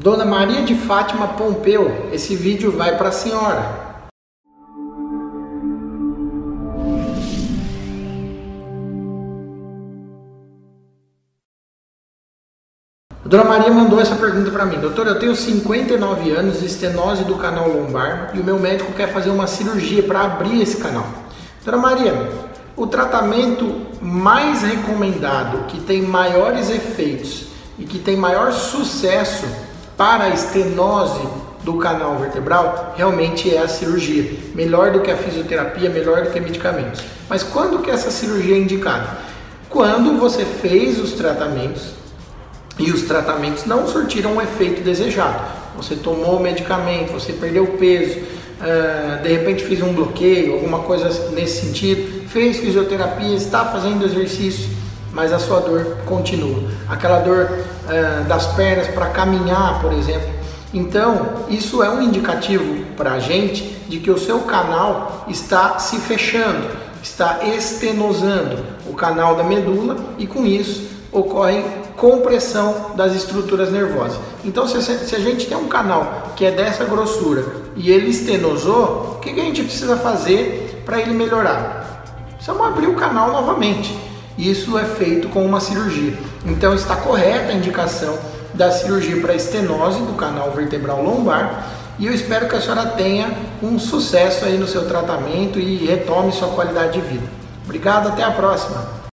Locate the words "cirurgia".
19.48-20.04, 33.68-34.30, 38.10-38.54, 85.60-86.16, 88.70-89.20